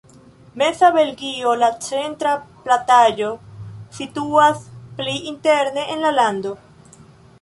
Meza 0.59 0.87
Belgio, 0.95 1.51
la 1.63 1.67
centra 1.89 2.31
plataĵo, 2.63 3.29
situas 3.99 4.65
pli 5.03 5.15
interne 5.33 5.85
en 5.97 6.03
la 6.07 6.15
lando. 6.23 6.57